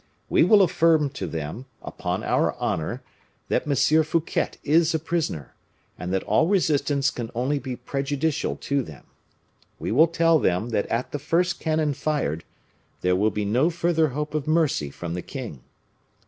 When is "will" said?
0.43-0.63, 9.91-10.07, 13.15-13.29